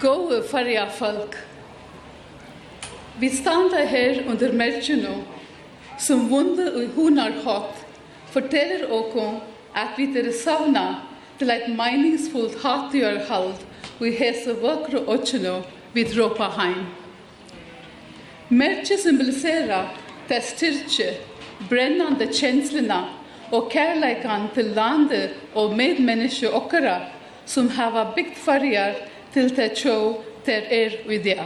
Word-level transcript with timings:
gode 0.00 0.42
farja 0.50 0.86
folk. 0.90 1.36
Vi 3.20 3.28
standa 3.28 3.84
her 3.84 4.24
under 4.28 4.52
merkjeno, 4.52 5.22
som 5.98 6.28
vunde 6.30 6.70
og 6.72 6.94
hunar 6.96 7.34
hatt, 7.44 7.84
forteller 8.32 8.86
okon 8.92 9.40
at 9.76 9.98
vi 9.98 10.06
dere 10.14 10.32
savna 10.32 10.84
til 11.40 11.50
eit 11.52 11.68
meningsfullt 11.76 12.58
hattgjørhald 12.62 13.52
og 13.98 14.06
i 14.06 14.14
hese 14.16 14.54
vokre 14.62 15.02
åkjeno 15.08 15.60
vi 15.94 16.04
dråpa 16.08 16.50
heim. 16.56 16.86
Merkje 18.50 18.98
symbolisera 18.98 19.84
det 20.28 20.40
styrke, 20.46 21.14
brennande 21.68 22.30
kjenslina 22.32 23.02
og 23.52 23.68
kærleikan 23.72 24.48
til 24.54 24.72
landet 24.76 25.36
og 25.54 25.76
medmenneske 25.76 26.50
okkara 26.50 27.00
som 27.46 27.68
hava 27.74 28.08
bygd 28.16 28.36
farjar 28.38 28.96
til 29.34 29.56
det 29.56 29.72
tjå 29.78 29.96
der 30.46 30.62
er 30.70 30.90
uidea. 31.08 31.44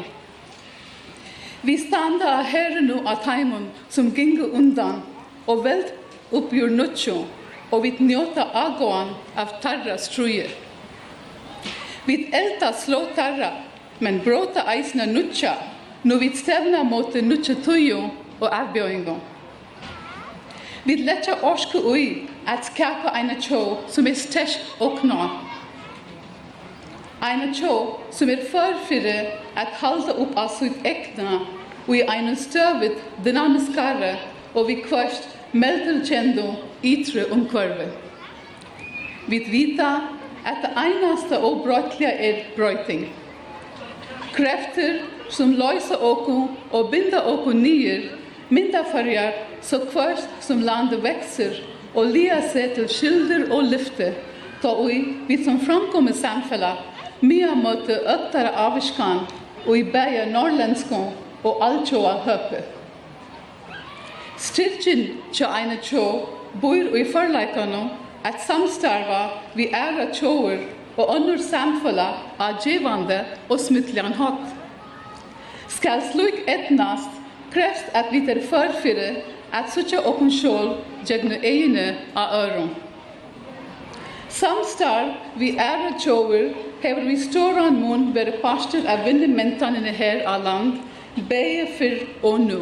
Vi 1.63 1.77
standa 1.79 2.43
her 2.43 2.81
nu 2.81 3.01
av 3.07 3.23
taimun 3.25 3.71
som 3.89 4.13
gingu 4.15 4.45
undan 4.53 5.03
og 5.47 5.65
velt 5.65 5.95
uppgjur 6.33 6.71
nutsjo 6.71 7.25
og 7.71 7.83
vi 7.83 7.95
njóta 7.99 8.45
agåan 8.55 9.15
av 9.37 9.61
tarra 9.63 9.97
strujer. 9.99 10.51
Vi 12.05 12.29
elta 12.33 12.73
slå 12.73 13.07
tarra, 13.17 13.51
men 13.99 14.21
bråta 14.21 14.63
eisna 14.69 15.07
nutsja, 15.07 15.55
nu 16.03 16.19
vi 16.19 16.31
stevna 16.37 16.83
mot 16.85 17.15
nutsja 17.15 17.55
tujo 17.65 18.11
og 18.41 18.49
avbjøyngo. 18.53 19.17
Vi 20.85 20.97
letja 20.97 21.39
orske 21.43 21.81
ui 21.81 22.29
at 22.47 22.67
skapa 22.69 23.15
eina 23.17 23.41
tjå 23.41 23.63
som 23.89 24.07
er 24.07 24.15
stersk 24.21 24.83
og 24.85 25.01
knar 25.01 25.54
Ein 27.25 27.55
tjå 27.57 27.75
som 28.13 28.29
er 28.29 28.43
förfyrre 28.51 29.15
at 29.57 29.79
halda 29.81 30.13
upp 30.13 30.37
av 30.37 30.49
sitt 30.53 30.87
äkna 30.87 31.41
och 31.87 31.97
i 31.97 32.03
en 32.03 32.37
stövigt 32.37 33.01
dynamiskare 33.25 34.17
och 34.53 34.69
vi 34.69 34.75
kvörst 34.77 35.29
melterkändo 35.53 36.55
yttre 36.83 37.25
omkurve. 37.25 37.89
Vi 39.27 39.39
vita 39.39 40.01
at 40.45 40.63
det 40.63 40.73
enaste 40.77 41.39
och 41.39 41.65
brotliga 41.65 42.13
er 42.21 42.45
bröjting. 42.57 43.13
Kräfter 44.35 45.03
som 45.31 45.55
løysa 45.55 45.97
oku 45.99 46.47
och 46.71 46.91
binda 46.91 47.25
oku 47.33 47.53
nyer, 47.53 48.11
mindre 48.49 48.85
farjar 48.85 49.33
så 49.63 49.79
kvörst 49.79 50.29
som 50.41 50.61
landet 50.61 51.01
växer 51.01 51.63
och 51.95 52.07
lia 52.07 52.43
sig 52.43 52.75
till 52.75 52.89
skylder 52.89 53.53
och 53.53 53.63
lyfte, 53.63 54.13
ta 54.63 54.83
vi, 54.83 55.15
vi 55.27 55.45
som 55.45 55.61
framkommer 55.61 56.13
samfella 56.13 56.77
Mia 57.21 57.55
måtte 57.55 57.95
öttare 57.97 58.51
avskan 58.57 59.21
och 59.67 59.79
i 59.79 59.85
bäja 59.85 60.27
norrländskan 60.27 61.11
och 61.43 61.65
alltjoa 61.65 62.13
höppe. 62.13 62.63
Stiltjen 64.37 65.09
tja 65.33 65.59
ene 65.61 65.77
tjå 65.83 66.29
bor 66.53 66.97
i 66.97 67.05
förläkarna 67.05 67.89
at 68.23 68.41
samstarva 68.41 69.31
vi 69.53 69.69
ära 69.73 70.15
tjåer 70.15 70.59
og 70.97 71.17
annor 71.17 71.39
samfulla 71.39 72.15
av 72.39 72.61
djevande 72.67 73.25
og 73.49 73.61
smittligan 73.61 74.13
hatt. 74.13 74.53
Skal 75.69 76.03
slug 76.13 76.45
etnast 76.47 77.11
krevst 77.55 77.91
at 77.95 78.13
vi 78.13 78.21
tar 78.27 78.41
förfyrre 78.41 79.23
at 79.53 79.73
sucha 79.73 80.01
okken 80.03 80.31
sjål 80.31 80.77
gjegnu 81.07 81.39
egnu 81.43 81.95
av 82.15 82.35
öron. 82.35 82.71
Samstar 84.29 85.15
vi 85.35 85.57
ära 85.59 85.99
tjåer 85.99 86.55
hefur 86.85 87.07
vi 87.09 87.17
stora 87.17 87.71
mun 87.73 88.11
vært 88.13 88.43
parster 88.43 88.85
av 88.91 89.07
fundamentene 89.07 89.93
her 89.97 90.23
av 90.29 90.45
land, 90.45 90.81
beie 91.31 91.65
fyrr 91.79 92.03
og 92.23 92.43
nu. 92.45 92.59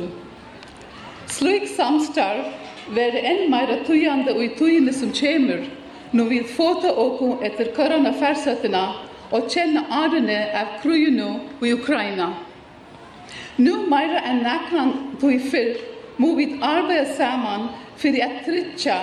Slik 1.32 1.66
samstarv 1.74 2.46
vært 2.94 3.18
enn 3.18 3.48
meira 3.50 3.80
tøyande 3.86 4.34
og 4.36 4.44
i 4.44 4.52
tøyene 4.58 4.94
som 4.94 5.10
kjemur, 5.16 5.64
når 6.12 6.28
vi 6.30 6.40
fåta 6.54 6.92
åko 6.92 7.38
etter 7.42 7.72
koronafersettina 7.76 8.84
og 9.32 9.48
kjenne 9.50 9.86
arene 9.90 10.38
av 10.60 10.76
krujunu 10.82 11.30
i 11.64 11.72
Ukraina. 11.72 12.32
Nu 13.58 13.86
meira 13.88 14.20
enn 14.28 14.44
nekran 14.44 14.92
tøy 15.20 15.38
fyrr, 15.50 15.80
må 16.20 16.34
vi 16.36 16.52
arbeida 16.60 17.16
saman 17.16 17.70
for 17.98 18.22
at 18.22 18.42
tritja 18.46 18.98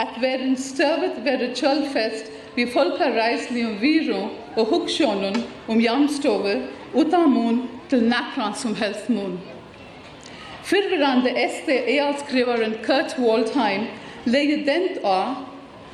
at 0.00 0.14
verden 0.22 0.54
støvet 0.56 1.18
være 1.26 1.50
kjølfest 1.58 2.30
vi 2.54 2.66
folka 2.66 3.08
reiselig 3.10 3.66
om 3.66 3.78
viru 3.80 4.18
og 4.56 4.66
hugskjånen 4.68 5.38
om 5.68 5.80
jamstove 5.80 6.58
utan 6.94 7.62
til 7.88 8.04
nakran 8.04 8.54
som 8.54 8.74
helst 8.74 9.08
mun. 9.08 9.40
Fyrverande 10.62 11.30
este 11.36 11.72
ealskrivaren 11.72 12.74
Kurt 12.84 13.16
Waldheim 13.18 13.86
leger 14.24 14.64
dent 14.66 15.00
av 15.04 15.48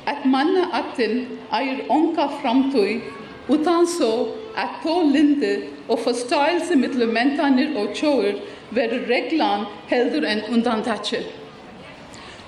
at 0.05 0.25
manna 0.25 0.67
atten 0.73 1.25
eier 1.51 1.81
onka 1.89 2.27
framtøy 2.41 3.01
utan 3.49 3.87
så 3.87 4.27
at 4.57 4.79
to 4.83 5.01
linde 5.13 5.55
og 5.87 5.99
forståelse 5.99 6.75
mittel 6.75 7.07
mentaner 7.07 7.73
og 7.79 7.95
tjoer 7.95 8.37
være 8.75 9.01
reglan 9.09 9.65
heldur 9.89 10.27
enn 10.27 10.45
undantatje. 10.51 11.23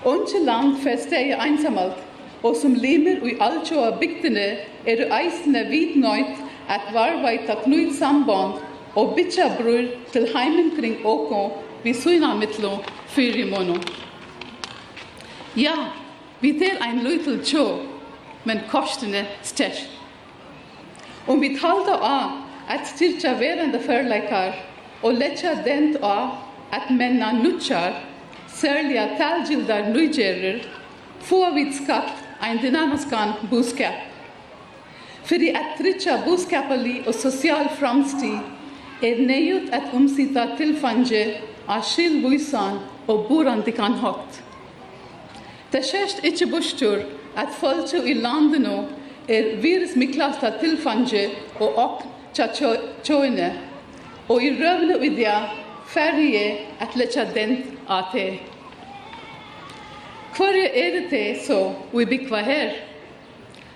Unge 0.06 0.46
land 0.46 0.78
festeie 0.84 1.38
einsamalt 1.40 2.11
og 2.44 2.56
som 2.57 2.74
limer 2.74 3.22
i 3.28 3.35
altjoa 3.40 3.91
bygdene 4.02 4.47
er 4.85 5.02
du 5.02 5.13
eisende 5.13 5.66
vidnøyt 5.69 6.40
at 6.69 6.90
varvaita 6.94 7.59
knuit 7.63 7.94
samband 7.97 8.62
og 8.96 9.13
bytja 9.16 9.52
brur 9.59 9.91
til 10.13 10.28
heimen 10.35 10.72
kring 10.78 11.06
åkå 11.06 11.41
vi 11.84 11.94
suina 11.94 12.34
mittlo 12.38 12.78
fyri 13.07 13.44
mono. 13.50 13.78
Ja, 15.56 15.75
vi 16.40 16.53
tel 16.59 16.78
ein 16.81 17.01
lytel 17.03 17.41
tjo, 17.44 17.66
men 18.46 18.62
kostene 18.69 19.25
styrk. 19.44 19.90
Om 21.28 21.41
vi 21.41 21.56
talda 21.57 21.97
av 22.01 22.38
at 22.69 22.88
styrkja 22.88 23.35
verande 23.40 23.80
førleikar 23.80 24.56
og 25.01 25.18
letja 25.18 25.56
dent 25.66 25.97
av 26.06 26.38
at 26.72 26.90
menna 26.90 27.31
nutjar, 27.38 27.97
særlig 28.47 28.97
at 28.97 29.18
talgildar 29.19 29.90
nøygerer, 29.91 30.62
få 31.22 31.50
vi 31.56 31.68
skapt 31.74 32.31
ein 32.41 32.62
dynamiskan 32.62 33.34
boskap. 33.50 33.94
Fyrir 35.24 35.56
at 35.56 35.78
tritja 35.78 36.18
boskapali 36.25 37.03
og 37.07 37.13
sosial 37.13 37.69
framsti 37.79 38.31
er 39.02 39.22
nøyut 39.22 39.69
at 39.74 39.94
umsita 39.94 40.47
tilfange 40.57 41.22
av 41.69 41.84
skilvisan 41.85 42.80
og 43.07 43.28
borandikan 43.30 44.00
hokt. 44.01 44.41
Det 45.72 45.84
skjerst 45.85 46.25
ikkje 46.28 46.50
bostur 46.51 47.03
at 47.38 47.53
folket 47.59 48.09
i 48.09 48.18
landene 48.18 48.81
er 49.30 49.56
virus 49.62 49.96
miklasta 49.96 50.51
tilfange 50.59 51.30
og 51.59 51.78
ok 51.78 52.01
tja 52.34 52.47
tjoine, 53.03 53.51
og 54.30 54.44
i 54.44 54.51
røvne 54.56 54.97
udia 55.00 55.38
færje 55.91 56.46
at 56.80 56.96
letja 56.96 57.25
dent 57.35 57.68
av 57.88 58.12
Hvor 60.41 60.53
er 60.74 60.90
det 60.91 61.03
det 61.12 61.38
så 61.46 61.74
vi 61.94 62.06
bygva 62.06 62.38
her? 62.41 62.69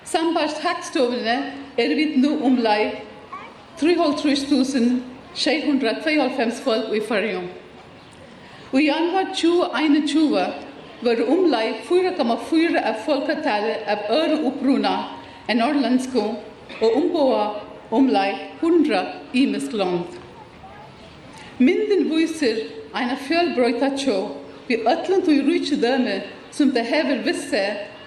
Sambarst 0.04 0.58
hakstovene 0.66 1.54
er 1.78 1.96
vi 1.96 2.06
nå 2.18 2.40
omlai 2.42 2.92
3.692 3.78 6.64
folk 6.64 6.96
i 6.98 7.02
Førjum. 7.08 7.44
Og 8.72 8.82
i 8.82 8.86
januar 8.88 9.24
2021 9.38 10.54
var 11.06 11.16
omlai 11.36 11.68
4,4 11.90 12.82
av 12.82 12.96
folketallet 13.06 13.78
av 13.86 13.98
øre 14.18 14.38
oppruna 14.50 14.96
enn 15.46 15.62
orlandsko 15.62 16.24
og 16.80 16.90
omboa 16.96 17.46
omlai 17.94 18.32
100 18.64 19.06
imisk 19.44 19.72
land. 19.78 20.04
Minden 21.60 22.10
viser 22.10 22.58
eina 22.98 23.16
fjølbrøyta 23.28 23.90
tjå 24.02 24.20
vi 24.68 24.80
ötlant 24.82 25.28
og 25.30 25.46
rujtje 25.46 25.78
døme 25.78 26.16
som 26.56 26.72
behøver 26.74 27.24
visse 27.26 27.64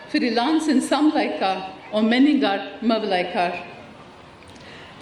for 0.08 0.24
i 0.24 0.30
landsens 0.32 0.88
samleikar 0.88 1.66
og 1.92 2.04
menningar 2.04 2.64
møvleikar. 2.80 3.58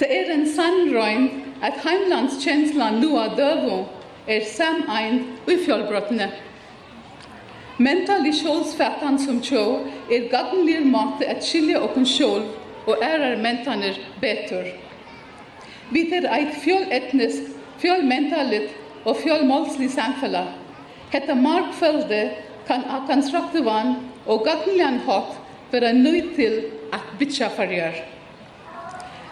Det 0.00 0.08
er 0.10 0.32
en 0.34 0.46
sannrøyn 0.50 1.28
at 1.62 1.78
heimlandskjenslan 1.84 2.98
lua 3.00 3.28
døvo 3.38 3.84
er 4.28 4.42
samein 4.50 5.22
ui 5.46 5.56
fjallbrottene. 5.64 6.28
Mentali 7.78 8.32
sjålsfettan 8.32 9.18
som 9.20 9.38
tjå 9.44 9.64
er 10.10 10.28
gadenlir 10.32 10.84
måte 10.84 11.28
at 11.28 11.44
skilje 11.44 11.78
og 11.78 11.96
sjål 12.08 12.44
og 12.86 13.02
ærar 13.04 13.38
mentaner 13.42 13.98
betur. 14.20 14.68
Vi 15.90 16.02
er 16.12 16.26
eit 16.34 16.54
fjolletnisk, 16.64 17.52
fjolmentalit 17.78 18.72
og 19.04 19.16
fjolmålslig 19.22 19.90
samfella. 19.92 20.46
Hetta 21.12 21.34
markfølde 21.34 22.22
kan 22.66 22.84
ha 22.90 23.00
konstruktivan 23.06 23.96
og 24.26 24.44
gagnlian 24.46 25.00
hatt 25.06 25.36
vera 25.72 25.92
nøy 25.92 26.20
til 26.36 26.60
at 26.92 27.06
bitcha 27.18 27.48
farjar. 27.56 27.96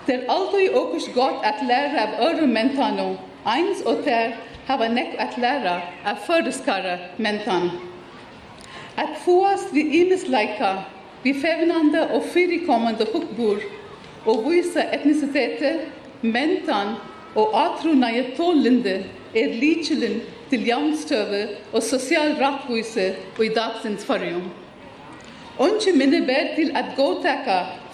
Det 0.07 0.15
er 0.15 0.59
i 0.61 0.69
okus 0.75 1.09
godt 1.15 1.45
at 1.45 1.63
læra 1.69 2.03
av 2.07 2.21
øre 2.27 2.47
mentano, 2.47 3.17
eins 3.47 3.81
og 3.87 4.05
ter 4.05 4.35
hava 4.67 4.89
nekk 4.89 5.17
at 5.19 5.39
læra 5.39 5.81
av 6.05 6.21
føreskare 6.27 6.99
mentan. 7.19 7.71
At 8.97 9.17
fåast 9.25 9.73
vi 9.73 9.81
imesleika, 10.01 10.85
vi 11.23 11.33
fevnande 11.35 12.11
og 12.15 12.23
fyrikommande 12.35 13.07
hukbur, 13.13 13.65
og 14.27 14.45
vise 14.51 14.85
etnisitetet, 14.93 15.81
mentan 16.23 16.97
og 17.35 17.57
atrunaje 17.59 18.25
tålende 18.37 19.03
er 19.35 19.57
likjelin 19.61 20.21
til 20.55 20.69
jamstøve 20.69 21.49
og 21.73 21.83
sosial 21.83 22.37
rattvise 22.39 23.09
og 23.39 23.45
i 23.45 23.51
dagsens 23.55 24.05
farium. 24.07 24.47
Ongi 25.59 25.95
minne 25.95 26.21
ber 26.27 26.55
til 26.55 26.71
at 26.79 26.95
gå 26.97 27.09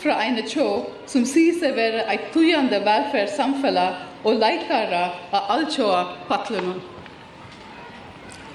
fra 0.00 0.16
eine 0.24 0.44
tjå 0.48 0.66
som 1.08 1.24
sier 1.28 1.56
seg 1.56 1.76
være 1.76 2.06
eit 2.12 2.30
tujande 2.32 2.80
velferdssamfella 2.84 3.86
og 4.24 4.36
leikara 4.40 5.02
av 5.32 5.52
alltjåa 5.56 6.02
patlunum. 6.28 6.80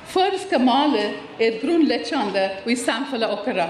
Føreska 0.09 0.59
male 0.61 1.05
er 1.41 1.59
grunnleggjande 1.61 2.45
i 2.65 2.75
samfella 2.75 3.31
okkara, 3.33 3.67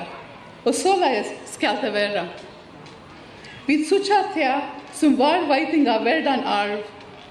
og 0.65 0.75
såleis 0.75 1.31
skal 1.49 1.79
det 1.81 1.93
være. 1.95 2.25
Vi 3.67 3.83
suttja 3.87 4.61
som 4.93 5.15
var 5.17 5.47
veiting 5.49 5.87
av 5.89 6.03
verdan 6.05 6.43
arv, 6.43 6.83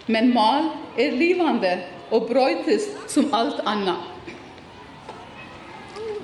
men 0.09 0.33
mal 0.35 0.73
er 0.99 1.13
livande 1.17 1.79
og 2.11 2.29
brøytes 2.29 2.89
som 3.09 3.31
alt 3.35 3.61
annet. 3.67 4.11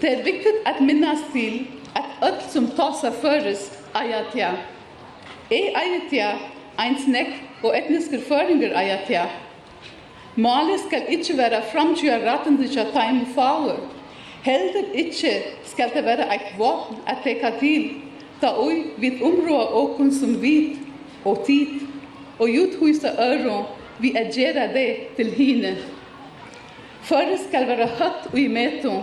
Det 0.01 0.13
er 0.13 0.25
viktig 0.25 0.53
at 0.67 0.81
minnes 0.81 1.21
til 1.33 1.67
at 1.97 2.09
alt 2.25 2.45
som 2.53 2.71
tas 2.77 3.05
av 3.05 3.17
føres 3.21 3.67
eier 4.01 4.29
til. 4.33 4.61
Jeg 5.51 5.73
eier 5.77 6.05
til 6.11 6.45
en 6.81 6.99
snekk 7.05 7.65
og 7.67 7.77
etniske 7.77 8.21
føringer 8.29 8.77
eier 8.81 9.03
til. 9.09 9.39
Målet 10.41 10.81
skal 10.87 11.09
ikke 11.13 11.37
være 11.37 11.63
fremtiden 11.73 12.23
retten 12.25 12.61
til 12.61 12.81
å 12.81 12.87
ta 12.95 13.09
inn 13.11 13.27
fager. 13.35 13.81
Heldig 14.45 14.87
ikke 15.03 15.35
skal 15.69 15.91
det 15.93 16.05
være 16.07 16.29
et 16.33 16.55
våpen 16.57 17.03
at 17.11 17.21
det 17.25 17.43
til, 17.61 17.91
da 18.41 18.55
ui 18.57 18.95
vid 18.97 19.21
området 19.21 19.75
åken 19.83 20.15
som 20.15 20.39
vit 20.41 20.79
og 21.29 21.43
tid, 21.45 21.83
og 22.39 22.49
uthuset 22.49 23.21
øren 23.21 23.67
vi 24.01 24.13
agera 24.17 24.67
det 24.73 25.17
til 25.17 25.33
hine. 25.37 25.75
Førre 27.07 27.39
skal 27.49 27.67
være 27.69 27.89
høtt 27.99 28.29
og 28.33 28.39
i 28.39 28.49
meto, 28.49 29.01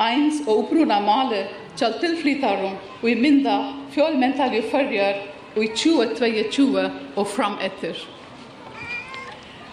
eins 0.00 0.40
og 0.46 0.64
opprona 0.64 0.98
male 1.04 1.44
til 1.78 1.94
tilflytarum 2.00 2.74
og 3.02 3.06
i 3.10 3.14
mynda 3.18 3.58
fjolmentalje 3.94 4.62
førjer 4.70 5.22
og 5.54 5.62
i 5.64 5.70
2022 5.76 6.84
og 7.16 7.26
fram 7.30 7.58
etter. 7.62 7.98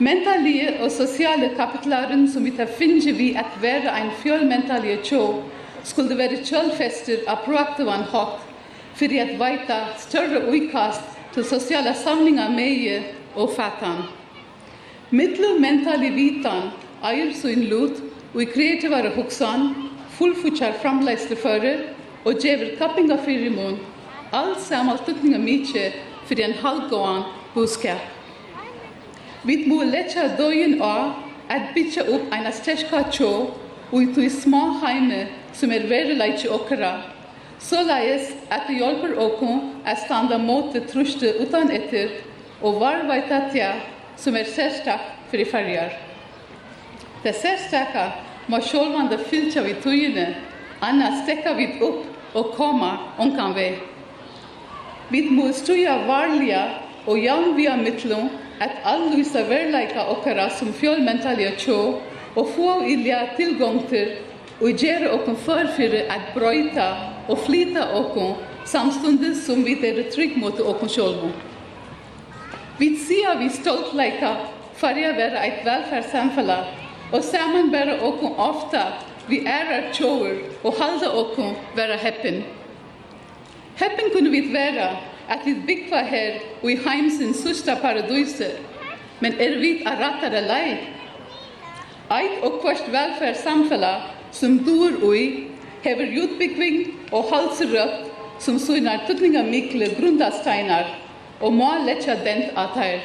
Mentalje 0.02 0.80
og 0.82 0.90
sosiale 0.92 1.52
kapitlaren 1.58 2.26
som 2.30 2.46
vi 2.46 2.54
tar 2.58 2.70
finne 2.78 3.14
vi 3.18 3.32
at 3.38 3.58
være 3.62 3.92
ein 3.94 4.10
fjolmentalje 4.24 4.98
tjå, 5.06 5.26
skulle 5.84 6.18
være 6.18 6.42
kjallfester 6.46 7.22
av 7.30 7.44
proaktivan 7.46 8.08
hatt, 8.14 8.42
fyrir 8.98 9.28
at 9.28 9.36
veita 9.40 9.78
større 10.02 10.48
uikast 10.50 11.06
til 11.36 11.46
sosiale 11.46 11.94
samlingar 11.98 12.50
meie 12.54 13.04
og 13.36 13.54
fatan. 13.56 14.04
Mittler 15.12 15.60
mentali 15.60 16.10
vitan 16.16 16.70
eier 17.04 17.34
sin 17.36 17.66
lut 17.68 17.98
og 18.32 18.38
i 18.40 18.46
kreativare 18.48 19.10
hoksan 19.12 19.66
fullfutjar 20.16 20.78
framleislefører 20.80 21.82
og 22.24 22.40
djever 22.40 22.78
kappinga 22.80 23.18
fyrir 23.26 23.50
i 23.50 23.52
mun, 23.52 23.76
all 24.32 24.54
samal 24.70 25.04
tukninga 25.04 25.42
mitje 25.44 25.90
fyrir 26.30 26.46
en 26.48 26.58
halvgåan 26.64 27.28
buskap. 27.52 28.00
Vit 29.44 29.68
må 29.68 29.84
letja 29.84 30.30
døyen 30.40 30.80
av 30.80 31.20
at 31.52 31.74
bytja 31.76 32.08
opp 32.08 32.32
eina 32.32 32.56
stjerska 32.56 33.04
tjå 33.12 33.36
og 33.92 34.00
i 34.00 34.12
tui 34.16 34.32
små 34.32 34.66
heime 34.80 35.26
som 35.52 35.76
er 35.76 35.92
verileitje 35.92 36.56
okkara, 36.56 37.02
såleis 37.60 38.32
at 38.48 38.70
det 38.72 38.80
hjelper 38.80 39.20
okkom 39.20 39.74
at 39.84 40.06
standa 40.08 40.40
mot 40.40 40.72
det 40.72 40.88
truste 40.88 41.36
utan 41.44 41.68
etter 41.68 42.22
og 42.62 42.80
varvaita 42.80 43.50
tja 43.52 43.74
som 44.22 44.36
er 44.38 44.46
sérstak 44.46 45.02
fyrir 45.32 45.50
farjar. 45.50 45.96
Det 47.24 47.34
sérstaka 47.38 48.12
må 48.48 48.62
sjálvande 48.62 49.18
fylltja 49.30 49.64
vi 49.66 49.74
tøyene, 49.82 50.28
annars 50.82 51.24
stekka 51.24 51.54
vi 51.58 51.68
upp 51.82 52.36
og 52.38 52.54
koma 52.58 52.92
omkan 53.18 53.56
vei. 53.58 53.76
Vi 55.12 55.26
må 55.30 55.50
stuja 55.54 55.98
varliga 56.08 56.64
og 57.06 57.20
jamvia 57.20 57.76
mittlum 57.78 58.30
at 58.62 58.78
allvisa 58.86 59.44
verleika 59.50 60.06
okkara 60.14 60.50
som 60.50 60.74
fjallmentalia 60.74 61.56
tjó 61.58 61.80
og 62.36 62.52
få 62.56 62.82
ilja 62.88 63.26
tilgång 63.38 63.84
til 63.90 64.16
og 64.62 64.78
gjere 64.78 65.10
okkom 65.12 65.36
förfyrir 65.36 66.06
at 66.10 66.34
brøyta 66.34 66.90
og 67.28 67.38
flyta 67.38 67.88
okkom 67.98 68.36
samstundes 68.66 69.46
som 69.46 69.66
vi 69.66 69.74
er 69.74 70.04
trygg 70.14 70.38
mot 70.38 70.60
okkom 70.60 70.90
sjálvum. 70.90 71.51
Vi 72.82 72.96
sier 72.98 73.36
vi 73.38 73.46
stolt 73.54 73.92
leika 73.94 74.32
for 74.80 74.98
å 74.98 75.10
være 75.14 75.42
et 75.46 75.60
velferdssamfunn, 75.62 76.48
og 77.14 77.22
sammen 77.22 77.68
bare 77.70 78.00
åkken 78.08 78.40
ofte 78.42 78.82
vi 79.28 79.44
ærer 79.46 79.92
tjover 79.94 80.40
og 80.66 80.80
halda 80.80 81.12
åkken 81.20 81.52
være 81.78 82.00
heppen. 82.02 82.40
Heppen 83.78 84.10
kunne 84.16 84.32
vi 84.34 84.42
være 84.54 84.88
at 85.30 85.46
vi 85.46 85.54
bygva 85.68 86.02
her 86.10 86.40
og 86.64 86.72
i 86.72 86.80
heimsens 86.88 87.44
sørste 87.46 87.76
paradiser, 87.84 88.58
men 89.22 89.38
er 89.38 89.60
vi 89.62 89.76
av 89.86 90.02
rattere 90.02 90.42
lei? 90.48 90.66
Eit 92.18 92.42
og 92.42 92.58
kvart 92.64 92.90
velferdssamfunn 92.90 93.86
som 94.34 94.58
dur 94.66 94.98
ui 95.06 95.52
hever 95.86 96.18
utbyggving 96.24 96.82
og 97.12 97.30
halserøpt 97.30 98.10
som 98.42 98.58
søgnar 98.58 99.06
tutninga 99.06 99.46
mikle 99.46 99.94
grundasteinar 100.02 100.90
og 101.42 101.54
må 101.54 101.70
letja 101.86 102.16
dent 102.26 102.58
at 102.58 102.76
her. 102.76 103.00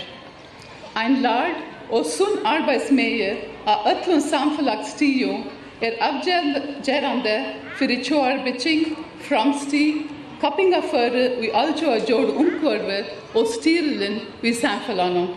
Ein 0.96 1.20
lard 1.22 1.62
og 1.90 2.06
sunn 2.06 2.42
arbeidsmeie 2.44 3.36
av 3.66 3.86
ötlun 3.92 4.20
samfellagstio 4.20 5.38
er 5.84 5.98
avgjerande 6.00 7.36
fyrir 7.78 8.02
tjóar 8.04 8.44
beting, 8.44 8.96
framsti, 9.28 10.06
kappingaføre 10.40 11.26
og 11.38 11.58
algjóa 11.62 11.98
jord 12.08 12.32
umkurve 12.36 13.02
og 13.34 13.46
styrlin 13.56 14.20
vi 14.42 14.54
samfellanum. 14.54 15.28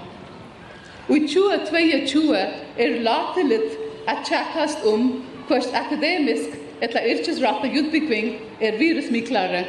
Og 1.10 1.28
2022 1.34 2.35
er 2.78 3.00
latelit 3.02 3.78
at 4.07 4.26
tjekkast 4.26 4.85
om 4.85 5.02
um, 5.02 5.23
kvart 5.47 5.71
akademisk 5.73 6.57
etla 6.81 7.02
yrkesrata 7.12 7.68
jutbyggving 7.76 8.35
er 8.62 8.78
virusmiklare. 8.78 9.64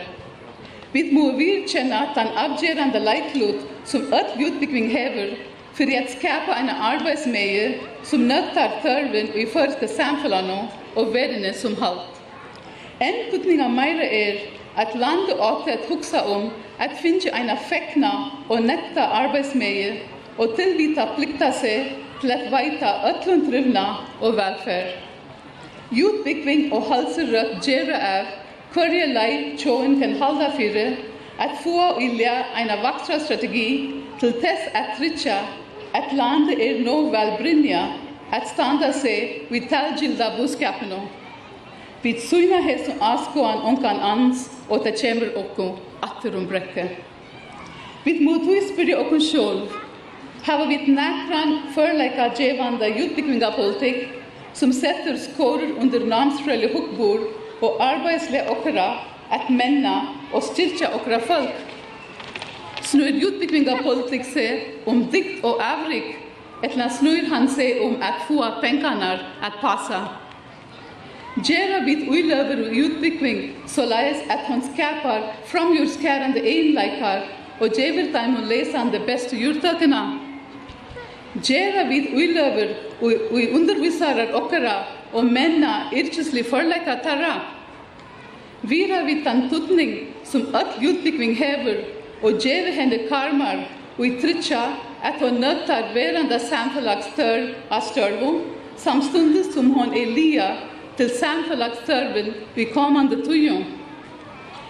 Vi 0.92 1.02
må 1.12 1.32
vidkänna 1.32 1.98
at 1.98 2.14
den 2.14 2.28
avgörande 2.44 2.98
leiklut 2.98 3.60
som 3.84 4.12
öll 4.12 4.42
utbyggning 4.46 4.90
hever 4.90 5.36
för 5.74 5.98
att 5.98 6.10
skapa 6.10 6.54
en 6.60 6.68
arbetsmiljö 6.68 7.72
som 8.02 8.28
nöttar 8.28 8.70
törven 8.82 9.28
i 9.34 9.46
första 9.46 9.88
samhällena 9.88 10.68
och 10.94 11.14
världen 11.14 11.54
som 11.54 11.76
halt. 11.76 12.22
En 12.98 13.30
kutning 13.30 13.62
av 13.62 13.70
mig 13.70 13.92
är 14.24 14.40
att 14.74 14.98
landet 14.98 15.38
åter 15.38 15.74
att 15.74 15.88
huxa 15.88 16.24
om 16.24 16.50
att 16.78 16.98
finna 16.98 17.38
en 17.38 17.56
fäckna 17.56 18.30
och 18.48 18.62
netta 18.62 19.06
arbetsmiljö 19.06 19.96
och 20.36 20.56
tillvita 20.56 21.06
plikta 21.06 21.52
sig 21.52 21.92
till 22.20 22.32
att 22.32 22.50
vajta 22.50 23.02
ötlund 23.10 23.50
trivna 23.50 23.96
och 24.20 24.38
välfärd. 24.38 24.98
Utbyggning 25.90 26.72
och 26.72 26.82
halserött 26.82 27.68
gärna 27.68 27.96
är 27.96 28.26
Kurje 28.74 29.06
lei 29.10 29.56
tjoen 29.58 29.96
kan 30.00 30.12
halda 30.20 30.50
fyrre 30.54 30.96
at 31.38 31.56
få 31.62 31.96
ilja 31.98 32.34
eina 32.54 32.76
vaktra 32.82 33.18
strategi 33.18 34.02
til 34.20 34.36
tess 34.42 34.68
at 34.78 35.00
ritja 35.00 35.40
at 35.94 36.12
landet 36.14 36.60
er 36.66 36.84
no 36.84 37.00
velbrynja 37.10 37.80
at 38.32 38.46
standa 38.52 38.92
seg 38.94 39.50
vid 39.50 39.66
talgilda 39.72 40.28
buskapeno. 40.36 41.00
Vi 42.02 42.12
tsuina 42.20 42.60
her 42.62 42.78
som 42.84 43.02
askoan 43.02 43.66
onkan 43.72 43.98
ans 44.12 44.46
og 44.68 44.84
ta 44.84 44.94
kjemmer 44.94 45.34
okko 45.42 45.72
atterum 46.06 46.46
brekke. 46.46 46.86
Vi 48.04 48.20
motu 48.22 48.54
spyrja 48.68 49.02
okko 49.02 49.18
sjolv 49.18 49.74
hava 50.46 50.70
vi 50.70 50.78
nekran 50.86 51.58
förleika 51.74 52.30
djevanda 52.38 52.86
utviklinga 52.86 53.50
politik 53.50 54.08
som 54.52 54.72
setter 54.72 55.18
skorer 55.18 55.74
under 55.80 56.06
namsfrelle 56.06 56.70
hukbord 56.72 57.39
og 57.60 57.82
arbeidsle 57.84 58.44
okra 58.50 58.86
at 59.30 59.50
menna 59.50 59.94
og 60.32 60.42
styrkja 60.42 60.94
okra 60.94 61.18
folk. 61.18 61.66
Snur 62.82 63.12
utbygging 63.26 63.68
politik 63.82 64.24
se 64.24 64.32
seg 64.32 64.88
om 64.88 65.04
dikt 65.12 65.44
og 65.44 65.60
avrik, 65.62 66.16
etla 66.64 66.88
snur 66.88 67.28
han 67.30 67.48
se 67.48 67.78
om 67.84 68.00
at 68.02 68.24
få 68.28 68.40
penkanar 68.60 69.22
at 69.42 69.60
passa. 69.60 70.00
Gjera 71.46 71.84
vid 71.84 72.08
uilöver 72.08 72.64
og 72.66 72.72
utbygging 72.76 73.52
så 73.66 73.84
leis 73.86 74.18
at 74.28 74.48
hon 74.48 74.62
skapar 74.62 75.22
framgjordskärande 75.46 76.42
einleikar 76.42 77.22
og 77.60 77.70
djever 77.76 78.10
dem 78.12 78.36
og 78.36 78.48
lesan 78.48 78.90
det 78.90 79.04
beste 79.06 79.36
jordtakene. 79.36 80.00
Gjera 81.46 81.84
vid 81.88 82.10
uiløver 82.14 82.74
og 83.00 83.54
undervisarar 83.54 84.34
okkara 84.34 84.74
og 85.12 85.24
menna 85.24 85.90
yrkeslig 85.92 86.44
forleika 86.46 86.98
tarra. 87.02 87.40
Vira 88.62 89.02
vi 89.04 89.22
tann 89.24 89.48
tutning 89.50 90.06
som 90.24 90.42
öll 90.54 90.76
ljudbygving 90.82 91.34
hever 91.34 91.84
og 92.22 92.40
djeve 92.42 92.72
henne 92.76 92.98
karmar 93.08 93.64
og 93.96 94.06
i 94.06 94.16
trytja 94.20 94.62
at 95.02 95.20
hon 95.20 95.40
nøttar 95.40 95.94
veranda 95.94 96.38
samförlagsstör 96.38 97.54
av 97.68 97.80
störvum 97.80 98.40
samstundes 98.76 99.54
som 99.54 99.70
hon 99.74 99.94
er 99.96 100.06
lia 100.06 100.56
till 100.96 101.10
samförlagsstörven 101.18 102.34
vi 102.54 102.64
kommande 102.64 103.16
tujum. 103.16 103.64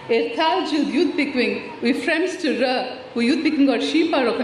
Er 0.09 0.35
talgjud 0.35 0.93
ljudbygving 0.93 1.61
och 1.81 1.87
i 1.87 1.93
främst 1.93 2.45
rö 2.45 2.83
og 3.13 3.23
ljudbygvingar 3.23 3.79
skipar 3.79 4.25
och 4.25 4.41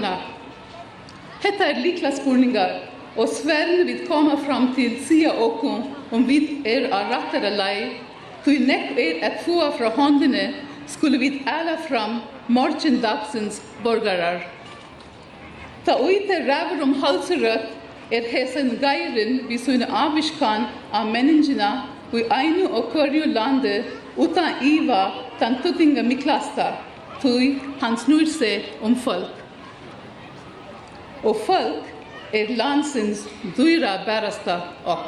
Hetta 1.44 1.70
er 1.70 1.82
likla 1.82 2.12
spurningar 2.12 2.72
Og 3.17 3.29
Sverige 3.29 3.86
vill 3.86 4.03
komma 4.07 4.36
fram 4.45 4.69
til 4.75 5.00
sia 5.07 5.31
okkom 5.33 5.83
om 6.13 6.27
vi 6.27 6.62
er 6.65 6.89
av 6.93 7.09
rättare 7.12 7.50
lei. 7.57 7.77
Tui 8.45 8.59
nekk 8.62 9.00
er 9.01 9.24
et 9.25 9.41
fua 9.45 9.71
fra 9.74 9.89
håndene 9.95 10.51
skulle 10.88 11.17
vi 11.19 11.41
alla 11.50 11.77
fram 11.88 12.21
morgondagsens 12.47 13.59
borgarar. 13.83 14.45
Ta 15.86 15.97
uite 16.03 16.43
ræver 16.45 16.83
om 16.83 16.93
halserøtt 17.01 17.74
er 18.12 18.29
hesen 18.31 18.77
geiren 18.81 19.41
vi 19.50 19.57
sunne 19.57 19.89
avishkan 19.89 20.69
av 20.93 21.09
människorna 21.12 21.71
vi 22.12 22.24
einu 22.31 22.69
og 22.69 22.91
korju 22.93 23.25
lande 23.33 23.83
utan 24.17 24.63
iva 24.63 25.12
tan 25.39 25.57
tuttinga 25.63 26.03
miklasta, 26.03 26.71
tui 27.21 27.57
han 27.81 27.97
snur 27.97 28.25
seg 28.25 28.63
om 28.81 28.95
folk. 28.95 29.33
Og 31.24 31.36
folk 31.45 31.97
er 32.34 32.51
landsins 32.57 33.24
dyra 33.57 33.98
bærasta 34.05 34.60
opp. 34.86 35.07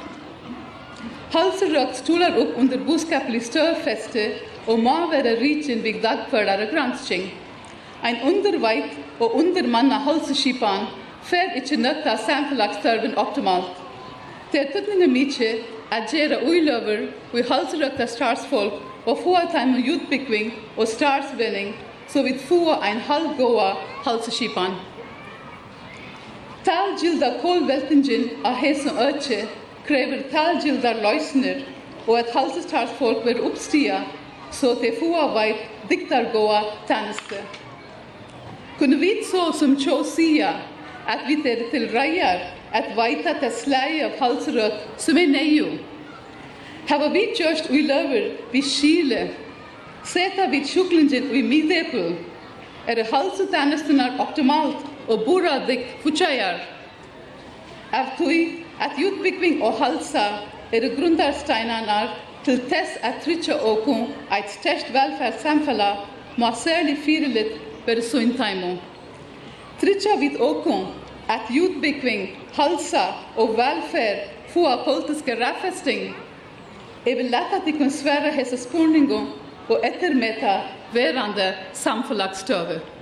Halserøk 1.34 1.94
stolar 1.94 2.38
opp 2.42 2.56
under 2.58 2.80
boskapelig 2.86 3.44
størfeste 3.46 4.24
og 4.68 4.80
må 4.80 4.96
være 5.12 5.36
riken 5.42 5.84
ved 5.84 6.02
dagfördare 6.04 6.70
gransking. 6.72 7.30
Ein 8.04 8.22
undervajt 8.24 8.96
og 9.20 9.36
undermanna 9.36 10.00
halseskipan 10.06 10.88
fer 11.24 11.56
ikkje 11.60 11.78
nøtta 11.84 12.16
samfelagsstørven 12.26 13.18
optimalt. 13.18 13.76
Det 14.52 14.62
er 14.62 14.72
tøttene 14.74 15.08
mykje 15.12 15.50
at 15.92 16.10
gjere 16.14 16.40
uiløver 16.48 17.10
vi 17.34 17.44
halserøkta 17.50 18.06
starsfolk 18.06 18.80
og 19.06 19.20
få 19.24 19.34
at 19.34 19.54
heim 19.54 19.76
utbyggving 19.94 20.54
og 20.78 20.88
starsvinning, 20.88 21.76
så 22.08 22.24
vi 22.24 22.38
få 22.48 22.80
ein 22.82 22.98
halvgåa 22.98 23.74
halseskipan. 24.06 24.80
Talgilda 26.70 27.32
kolveltingen 27.42 28.28
av 28.46 28.60
hesen 28.62 28.98
øtje 29.02 29.40
krever 29.88 30.20
talgilda 30.30 30.92
løsner 31.02 31.64
og 32.04 32.20
at 32.20 32.30
halsestarfolk 32.36 33.24
vil 33.26 33.40
oppstia 33.48 34.04
så 34.54 34.76
te 34.78 34.92
få 35.00 35.24
veit 35.34 35.64
diktargoa 35.90 36.60
tæneste. 36.92 37.40
Kunne 38.78 39.00
vi 39.02 39.10
så 39.26 39.48
som 39.58 39.74
tjå 39.82 39.98
sia 40.12 40.52
at 41.10 41.26
vi 41.26 41.40
er 41.50 41.66
til 41.72 41.88
reier 41.96 42.46
at 42.78 42.92
veita 42.98 43.34
til 43.42 43.56
slei 43.64 44.04
av 44.06 44.22
halsrøt 44.22 44.86
som 45.02 45.18
er 45.18 45.34
neio. 45.34 45.72
Hava 46.86 47.10
vi 47.18 47.26
gjørst 47.40 47.74
ui 47.74 47.82
løver 47.90 48.30
vi 48.54 48.62
skile, 48.62 49.26
seta 50.06 50.46
vi 50.54 50.62
tjuklingen 50.70 51.34
ui 51.34 51.42
midepul, 51.50 52.14
er 52.86 53.04
halsetænestenar 53.10 54.22
optimalt 54.22 54.89
og 55.10 55.26
buradik 55.26 55.80
fuchayar. 56.04 56.60
Avtui 57.92 58.66
at 58.80 58.92
utvikling 59.08 59.64
og 59.64 59.74
halsa 59.74 60.26
er 60.72 60.90
grundarsteinanar 60.96 62.14
til 62.46 62.62
tess 62.70 62.98
at 63.04 63.22
tricca 63.26 63.58
okun 63.66 64.08
eit 64.32 64.52
størst 64.54 64.94
velferdssamfella 64.94 65.90
må 66.38 66.52
særlig 66.56 66.98
fyrirlit 67.06 67.58
per 67.86 68.02
suintaimu. 68.02 68.78
Tricca 69.82 70.16
vid 70.20 70.40
okun 70.42 70.86
at 71.30 71.50
utvikling, 71.50 72.30
halsa 72.54 73.06
og 73.38 73.58
velferd 73.58 74.30
fua 74.54 74.76
politiske 74.86 75.36
raffesting. 75.42 76.16
Jeg 77.06 77.18
vil 77.18 77.26
lette 77.26 77.60
at 77.60 77.66
de 77.66 77.72
kan 77.72 77.92
svære 77.92 78.32
hese 78.34 78.58
spurningu 78.58 79.20
og 79.70 79.80
ettermeta 79.84 80.60
verande 80.94 81.54
samfunnlagstøver. 81.74 82.99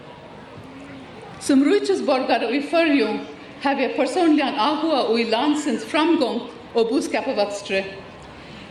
Som 1.39 1.63
rujtjusborgare 1.65 2.55
i 2.55 2.61
Färjum 2.61 3.17
har 3.61 3.81
jag 3.81 3.95
personligen 3.95 4.59
avgått 4.59 5.09
och 5.09 5.19
i 5.19 5.25
landsens 5.25 5.85
framgång 5.85 6.41
og 6.73 6.89
budskap 6.89 7.27
av 7.27 7.39
Östre. 7.39 7.83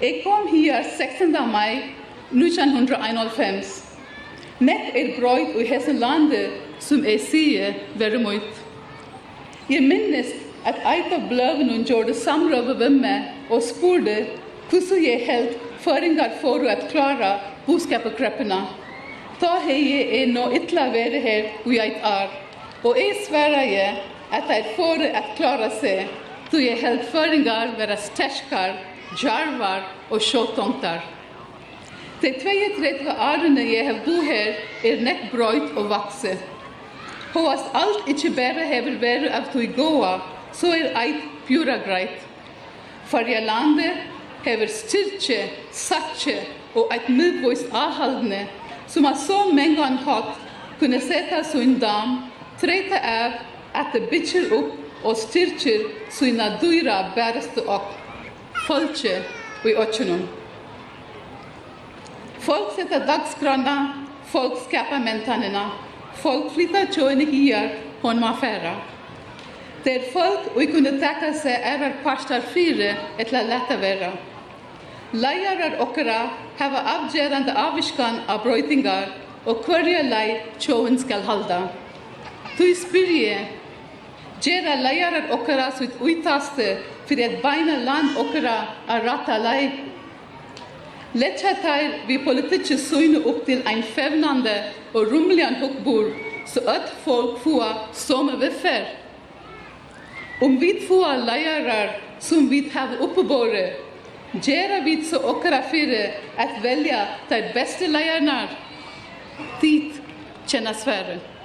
Jeg 0.01 0.23
kom 0.25 0.49
her 0.49 0.83
16 0.83 1.33
mai 1.53 1.83
1991. 2.31 3.83
Nett 4.59 4.95
er 4.95 5.13
brøyt 5.17 5.57
i 5.57 5.67
hessen 5.67 5.99
landet 5.99 6.51
som 6.79 7.05
jeg 7.05 7.21
sier 7.21 7.75
väldigt 7.95 8.23
mycket. 8.23 8.63
Jeg 9.71 9.83
minnes 9.83 10.33
at 10.65 10.83
eit 10.85 11.13
av 11.13 11.29
bløven 11.31 11.71
hun 11.71 11.85
gjorde 11.85 12.15
samrøve 12.15 12.75
med 12.79 12.99
meg 13.01 13.51
og 13.51 13.63
spurte 13.63 14.27
hvordan 14.71 15.05
jeg 15.05 15.23
helt 15.27 15.59
föringar 15.85 16.35
for 16.41 16.67
å 16.67 16.75
klare 16.91 17.39
budskap 17.67 18.07
och 18.07 18.19
krepparna. 18.19 18.67
Ta 19.41 19.59
hej 19.67 20.23
är 20.23 20.27
nå 20.27 20.53
ytla 20.53 20.91
värre 20.91 21.19
her 21.19 21.53
och 21.65 21.75
jag 21.75 21.87
är. 22.03 22.46
Og 22.87 22.95
jeg 22.99 23.17
sverger 23.27 23.97
at 24.37 24.51
jeg 24.51 24.73
får 24.77 25.03
at 25.11 25.35
klare 25.39 25.71
seg 25.81 26.07
så 26.51 26.61
jeg 26.63 26.79
helt 26.79 27.01
heltføringer 27.03 27.73
være 27.79 27.97
sterskere, 27.99 28.77
djarvar 29.19 29.83
og 30.11 30.23
sjåtomter. 30.23 31.01
De 32.23 32.31
32 32.39 33.11
årene 33.13 33.65
jeg 33.67 33.89
har 33.89 33.99
bo 34.05 34.15
her 34.23 34.61
er 34.87 35.03
nett 35.03 35.25
brøyt 35.33 35.75
og 35.77 35.91
vakset. 35.91 36.45
Håast 37.35 37.75
alt 37.75 38.07
ikke 38.13 38.31
bare 38.39 38.69
hever 38.71 39.01
vært 39.03 39.35
av 39.35 39.51
tog 39.53 39.75
gåa, 39.77 40.15
så 40.55 40.71
er 40.77 40.95
eit 41.03 41.27
pjura 41.49 41.81
greit. 41.83 42.23
For 43.11 43.27
jeg 43.27 43.45
landet 43.45 44.07
hever 44.47 44.71
styrke, 44.71 45.43
satje 45.75 46.39
og 46.79 46.95
eit 46.95 47.11
midvoist 47.11 47.69
avhaldne, 47.75 48.47
som 48.87 49.05
har 49.05 49.19
så 49.19 49.43
mange 49.51 49.83
anhatt 49.83 50.39
kunne 50.79 51.03
sette 51.03 51.43
sin 51.51 51.77
dam 51.83 52.21
Treta 52.61 52.99
er 53.03 53.39
at 53.77 53.93
det 53.93 54.07
bytjer 54.11 54.53
opp 54.57 55.05
og 55.05 55.19
styrkjer 55.21 55.85
sina 56.13 56.55
dyra 56.63 57.13
bæreste 57.17 57.63
opp, 57.69 57.93
folke 58.67 59.19
i 59.67 59.75
åkjennom. 59.77 60.25
Folk 62.47 62.73
setter 62.77 63.05
dagsgrønna, 63.07 63.77
folk 64.31 64.61
skapar 64.65 65.03
mentanina, 65.03 65.69
folk 66.23 66.53
flyttar 66.55 66.89
tjøyne 66.95 67.27
hier 67.29 67.75
hon 68.03 68.21
ma 68.23 68.33
færa. 68.41 68.77
er 69.87 70.07
folk 70.13 70.49
vi 70.57 70.67
kunne 70.67 70.97
takka 70.99 71.33
seg 71.39 71.63
erar 71.63 72.01
parstar 72.03 72.43
fire 72.55 72.97
etla 73.23 73.43
letta 73.47 73.77
vera. 73.79 74.11
Leiarar 75.13 75.79
okkara 75.85 76.19
hava 76.59 76.81
avgjerande 76.97 77.55
avviskan 77.55 78.23
av 78.27 78.43
brøytingar 78.43 79.13
og 79.47 79.63
hverja 79.67 80.03
lei 80.09 80.41
tjøven 80.59 80.99
skal 80.99 81.23
halda. 81.23 81.61
Tu 82.57 82.75
spyrje, 82.75 83.37
gjerra 84.41 84.77
leirar 84.81 85.27
okkara 85.37 85.67
sitt 85.77 85.99
uitaste 86.01 86.79
fyrir 87.09 87.35
at 87.35 87.43
beina 87.43 87.77
land 87.85 88.17
okkara 88.17 88.57
a 88.89 89.01
rata 89.05 89.37
lei. 89.39 89.67
Letja 91.17 91.53
teir 91.61 91.99
vi 92.09 92.17
politiske 92.25 92.79
søgne 92.81 93.21
opp 93.29 93.45
til 93.47 93.61
ein 93.69 93.83
fevnande 93.85 94.55
og 94.95 95.13
rumlian 95.13 95.61
hukbur 95.61 96.11
så 96.49 96.65
at 96.73 96.89
folk 97.05 97.39
fua 97.45 97.71
som 97.93 98.33
veffer. 98.41 98.89
Om 100.41 100.59
vi 100.61 100.73
fua 100.89 101.17
leirar 101.17 101.97
som 102.21 102.49
vi 102.49 102.65
har 102.73 102.97
oppebåret, 103.05 103.77
gjerra 104.41 104.81
vi 104.85 104.99
så 105.05 105.21
okkara 105.21 105.63
fyrir 105.71 106.17
at 106.41 106.61
velja 106.65 107.05
teir 107.29 107.53
beste 107.55 107.89
leiarnar. 107.89 108.49
Dit 109.61 110.01
kjennes 110.49 110.85
verre 110.89 111.36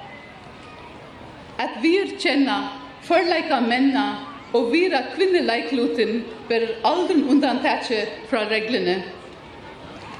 at 1.62 1.78
virkjenna 1.82 2.58
førleika 3.06 3.60
menna 3.64 4.06
og 4.52 4.72
vira 4.72 5.00
kvinneleiklutin 5.14 6.22
ber 6.48 6.66
aldrin 6.84 7.24
undantatje 7.32 8.04
fra 8.30 8.44
reglene. 8.50 9.00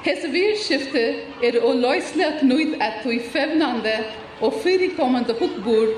Hese 0.02 0.30
virskifte 0.32 1.02
er 1.46 1.58
å 1.62 1.75
løyslega 1.78 2.40
knuid 2.40 2.78
at 2.82 3.02
tui 3.04 3.20
fevnande 3.34 3.92
og 4.42 4.56
fyrikommande 4.64 5.37
hukbor 5.38 5.92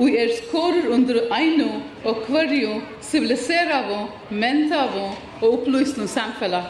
og 0.00 0.14
er 0.16 0.30
skorer 0.38 0.86
under 0.94 1.26
einu 1.36 1.68
og 2.08 2.22
kvarju 2.24 2.78
civiliseravo, 3.04 4.06
mentavo 4.30 5.10
og 5.42 5.46
opplysnum 5.50 6.08
samfella. 6.08 6.62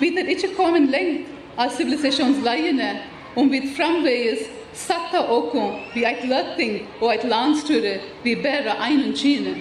Vi 0.00 0.10
er 0.18 0.32
ikkje 0.32 0.56
kommet 0.56 0.90
lengt 0.90 1.30
av 1.60 1.70
civilisasjonsleiene 1.76 2.90
om 3.38 3.50
vi 3.52 3.62
framvegis 3.76 4.48
satta 4.74 5.20
okon 5.32 5.78
vi 5.94 6.04
eit 6.08 6.24
løtting 6.28 6.80
og 7.00 7.12
eit 7.12 7.24
landsture 7.28 7.98
vi 8.24 8.34
bæra 8.34 8.78
einen 8.86 9.12
kine. 9.16 9.54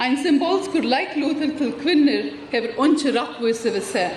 Ein 0.00 0.16
symbolskur 0.16 0.86
leiklotel 0.86 1.56
til 1.58 1.72
kvinner 1.82 2.30
hever 2.52 2.78
onge 2.80 3.12
rattvise 3.12 3.72
ved 3.74 3.84
seg. 3.84 4.14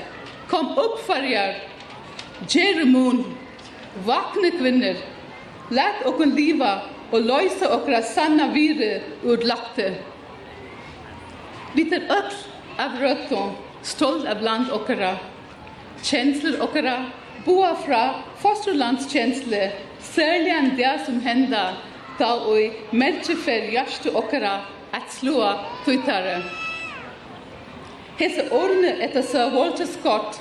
Kom 0.48 0.70
opp 0.78 1.02
farjar, 1.08 1.58
gjerre 2.48 2.86
vakna 2.86 3.26
vakne 4.06 4.52
kvinner, 4.60 4.96
let 5.72 6.06
okon 6.06 6.36
liva 6.36 6.74
og 7.12 7.22
løysa 7.22 7.70
okra 7.76 8.02
sanna 8.02 8.48
vire 8.54 9.02
ur 9.24 9.44
lakte. 9.44 9.94
Vi 11.76 11.86
tar 11.90 12.08
öll 12.10 12.34
av 12.78 12.98
røtton, 13.02 13.54
stolt 13.82 14.26
av 14.26 14.42
land 14.42 14.72
okra, 14.72 15.18
kjensler 16.04 16.62
okra, 16.62 16.96
boa 17.46 17.74
fra 17.86 18.04
fosterlandskjensle, 18.42 19.72
særlig 20.04 20.54
enn 20.54 20.76
det 20.78 20.94
som 21.06 21.20
henda 21.26 21.64
da 22.20 22.30
oi 22.50 22.72
medje 22.92 23.36
fer 23.46 23.72
jastu 23.74 24.12
okara 24.14 24.60
at 24.94 25.10
slua 25.12 25.56
tuitare. 25.86 26.42
Hese 28.20 28.46
orne 28.54 28.94
etter 29.02 29.26
Sir 29.26 29.54
Walter 29.56 29.90
Scott 29.90 30.38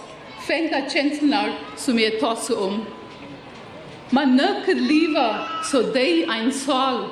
fenga 0.46 0.82
kjenslenar 0.90 1.54
som 1.80 1.98
jeg 1.98 2.18
tåse 2.20 2.54
om. 2.54 2.82
Man 4.12 4.36
nøkker 4.36 4.76
livet 4.76 5.64
så 5.70 5.80
dei 5.94 6.26
ein 6.28 6.52
sal 6.52 7.06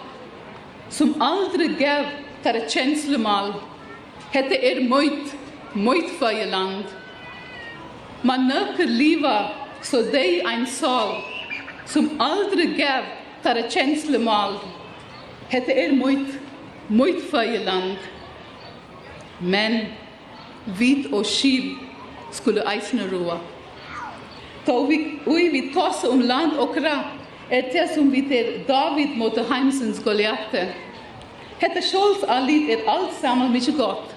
som 0.92 1.14
aldri 1.22 1.70
gav 1.80 2.10
tar 2.44 2.58
kjenslemal. 2.68 3.54
Hette 4.34 4.58
er 4.58 4.82
møyt, 4.90 5.32
møyt 5.74 6.10
feie 6.20 6.44
land. 6.50 6.84
Man 8.26 8.50
nøkker 8.50 8.90
livet 8.90 9.59
så 9.82 10.02
dei 10.12 10.40
en 10.44 10.66
sal 10.66 11.16
som 11.86 12.10
aldri 12.20 12.66
gav 12.78 13.08
tar 13.42 13.58
et 13.58 13.72
kjenslemal. 13.72 14.58
Hette 15.50 15.72
er 15.72 15.94
mot, 15.96 16.34
mot 16.88 17.22
fejeland. 17.30 17.96
Men 19.40 19.80
vit 20.78 21.08
og 21.12 21.24
skil 21.26 21.72
skulle 22.32 22.66
eisne 22.70 23.08
roa. 23.12 23.40
Då 24.66 24.84
vi, 24.86 24.98
ui 25.26 25.48
vi 25.48 25.70
tosse 25.74 26.08
om 26.08 26.20
land 26.20 26.58
og 26.60 26.74
kra, 26.76 26.98
er 27.50 27.72
det 27.72 27.88
som 27.94 28.12
vi 28.12 28.20
til 28.28 28.60
David 28.68 29.16
mot 29.16 29.38
Heimsens 29.50 30.02
Goliath. 30.04 30.54
Hette 31.60 31.82
sjåls 31.82 32.22
allit 32.28 32.70
er 32.70 32.84
alt 32.88 33.16
sammen 33.20 33.52
mykje 33.52 33.74
godt. 33.76 34.12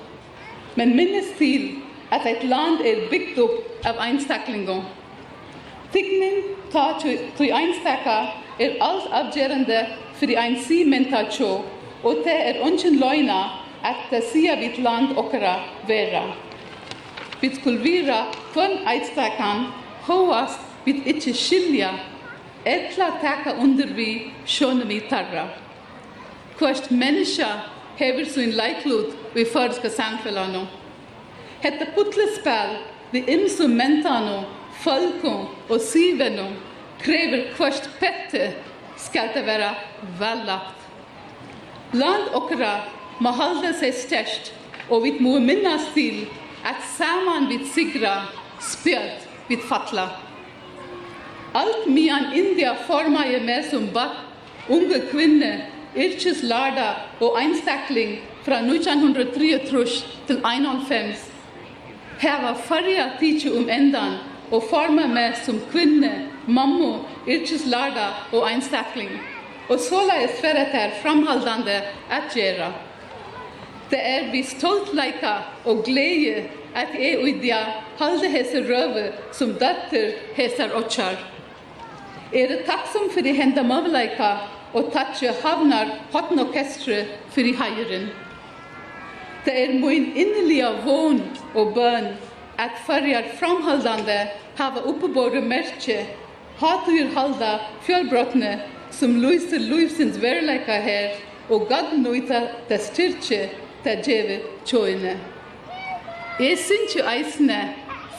Men 0.76 0.96
minnes 0.96 1.32
til 1.38 1.72
at 2.12 2.28
et 2.30 2.44
land 2.44 2.84
er 2.86 3.08
bygd 3.10 3.40
opp 3.42 3.88
av 3.90 4.04
einstaklinger. 4.06 4.84
Tigning 5.94 6.44
ta 6.72 7.00
tui 7.38 7.52
einstaka 7.52 8.18
er 8.60 8.72
alt 8.82 9.08
avgjerande 9.12 9.88
för 10.20 10.30
i 10.30 10.36
ein 10.36 10.58
si 10.64 10.84
mentacho 10.84 11.62
og 12.04 12.16
det 12.26 12.38
er 12.48 12.62
onchen 12.64 12.96
loina 13.00 13.44
at 13.84 13.96
det 14.12 14.24
sia 14.24 14.56
vid 14.56 14.78
land 14.84 15.18
okra 15.18 15.56
vera. 15.88 16.24
Vid 17.42 17.62
kulvira 17.64 18.26
kon 18.54 18.78
einstakan 18.88 19.68
hoas 20.08 20.58
vit 20.86 21.06
ikkje 21.06 21.34
skilja 21.34 21.92
etla 22.66 23.12
taka 23.22 23.56
under 23.62 23.88
vi 23.88 24.32
sjön 24.46 24.88
vi 24.88 25.00
tarra. 25.10 25.48
Kvart 26.58 26.92
menneska 26.92 27.48
hever 27.98 28.26
sin 28.26 28.52
leiklud 28.52 29.14
vi 29.34 29.46
förska 29.46 29.90
samfällano. 29.90 30.68
Hetta 31.62 31.86
putlespel 31.96 32.78
vi 33.12 33.20
imsu 33.20 33.68
mentano 33.68 34.44
Folkom 34.84 35.48
og 35.72 35.80
syvenom 35.80 36.56
krever 37.04 37.54
kvart 37.56 37.86
pette 38.02 38.50
skal 39.00 39.30
det 39.36 39.46
være 39.48 39.70
vällagt. 40.20 40.80
Land 41.94 42.34
okra 42.36 42.74
må 43.24 43.32
hålla 43.38 43.72
seg 43.80 43.94
størst, 43.96 44.52
og 44.90 45.06
vi 45.06 45.14
må 45.24 45.38
minnas 45.40 45.86
til 45.96 46.26
at 46.68 46.82
saman 46.98 47.48
vi 47.52 47.62
sigra 47.72 48.26
spjöd 48.60 49.24
vid 49.48 49.64
fatla. 49.70 50.10
Alt 51.56 51.88
mian 51.88 52.34
India 52.34 52.76
formar 52.88 53.26
jag 53.32 53.46
med 53.46 53.66
som 53.70 53.88
batt, 53.94 54.20
unge 54.68 55.00
kvinne, 55.12 55.66
yrkeslärda 55.96 56.90
og 57.22 57.38
einstakling 57.40 58.18
fra 58.44 58.60
1903 58.60 59.60
til 59.70 60.38
1905 60.42 61.14
Her 62.20 62.42
var 62.42 62.56
farja 62.66 63.10
tidsi 63.20 63.50
um 63.50 63.70
endan 63.70 64.18
og 64.54 64.64
forma 64.70 65.08
meg 65.10 65.38
som 65.42 65.58
kvinne, 65.72 66.12
mammo, 66.46 67.08
yrkeslaga 67.26 68.10
og 68.32 68.46
einstakling. 68.52 69.16
Og 69.72 69.80
så 69.82 70.04
la 70.06 70.20
jeg 70.22 70.30
det 70.44 70.68
til 70.74 70.98
framhaldande 71.02 71.80
at 72.12 72.34
gjera. 72.36 72.70
Det 73.90 74.00
er 74.00 74.32
vi 74.32 74.44
stoltleika 74.44 75.34
og 75.66 75.84
glede 75.86 76.44
at 76.76 76.94
jeg 77.00 77.20
og 77.22 77.42
dia 77.42 77.62
halde 78.00 78.30
hese 78.30 78.64
røve 78.70 79.12
som 79.32 79.54
datter 79.62 80.14
hesar 80.36 80.74
okkar. 80.76 81.18
Er 82.34 82.48
det 82.48 82.66
takksom 82.66 83.10
for 83.14 83.22
de 83.22 83.34
henda 83.34 83.64
mavleika 83.64 84.38
og 84.74 84.90
takkje 84.94 85.34
havnar 85.44 85.92
hotten 86.14 86.42
orkestre 86.42 87.04
for 87.30 87.46
i 87.46 87.54
heieren. 87.58 88.10
Det 89.46 89.54
er 89.64 89.74
min 89.80 90.14
innelige 90.16 90.70
vån 90.86 91.22
og 91.54 91.74
bøn 91.76 92.14
at 92.58 92.80
farger 92.88 93.30
framhaldande 93.40 94.18
hava 94.58 94.84
uppebåda 94.90 95.42
merke, 95.42 96.06
hatur 96.60 97.12
halda 97.16 97.60
fjölbrotne 97.86 98.60
som 98.92 99.16
lyser 99.22 99.60
livsins 99.60 100.22
verleika 100.22 100.80
her 100.88 101.16
og 101.50 101.68
gadnøyta 101.70 102.42
ta 102.70 102.78
styrke 102.78 103.50
ta 103.84 103.96
djeve 104.02 104.42
tjøyne. 104.66 105.18
Jeg 106.40 106.58
synes 106.58 106.96
jo 106.96 107.06
eisne 107.10 107.62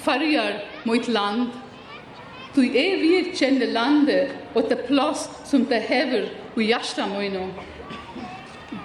farger 0.05 0.61
mot 0.85 1.09
land, 1.09 1.49
Du 2.55 2.61
er 2.63 3.01
vi 3.01 3.33
kjenne 3.35 3.67
landet 3.75 4.31
og 4.55 4.69
det 4.71 4.85
plass 4.87 5.25
som 5.49 5.65
det 5.67 5.81
hever 5.89 6.29
og 6.55 6.61
hjärsta 6.63 7.09
møyno. 7.11 7.49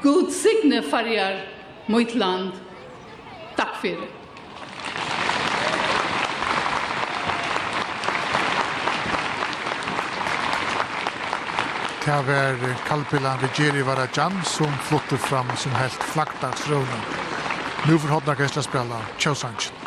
God 0.01 0.31
signe 0.33 0.81
farger 0.81 1.37
mot 1.87 2.15
land. 2.17 2.49
Takk 3.59 3.77
fyrir. 3.83 4.18
Det 12.09 12.15
var 12.15 12.75
Kalpilan 12.87 13.37
Regeri 13.39 13.81
Varajan 13.81 14.43
som 14.43 14.73
flottet 14.83 15.19
fram 15.19 15.45
som 15.57 15.71
helt 15.71 16.03
flaggdagsrövning. 16.03 17.01
Nu 17.87 17.99
får 17.99 18.09
Hodna 18.09 18.35
Gästla 18.39 18.61
spela 18.61 19.01
Tjausanchen. 19.17 19.78